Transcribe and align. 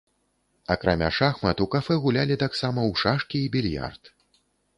Акрамя 0.75 1.09
шахмат 1.17 1.57
у 1.65 1.67
кафэ 1.75 1.95
гулялі 2.07 2.39
таксама 2.45 2.79
ў 2.89 3.03
шашкі 3.03 3.37
і 3.45 3.53
більярд. 3.59 4.13